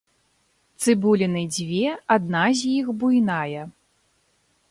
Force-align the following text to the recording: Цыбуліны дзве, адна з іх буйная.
Цыбуліны 0.85 1.43
дзве, 1.55 1.91
адна 2.17 2.43
з 2.61 2.73
іх 2.79 2.85
буйная. 3.03 3.63